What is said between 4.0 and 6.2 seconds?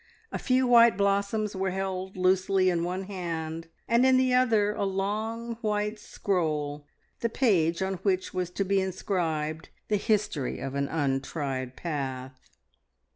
in the other a long white